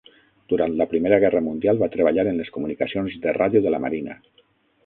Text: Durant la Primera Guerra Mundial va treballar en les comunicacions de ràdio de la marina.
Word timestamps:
Durant 0.53 0.71
la 0.79 0.87
Primera 0.93 1.19
Guerra 1.25 1.41
Mundial 1.49 1.83
va 1.83 1.91
treballar 1.97 2.27
en 2.31 2.41
les 2.43 2.49
comunicacions 2.57 3.21
de 3.27 3.35
ràdio 3.41 3.63
de 3.67 3.75
la 3.75 3.83
marina. 3.89 4.19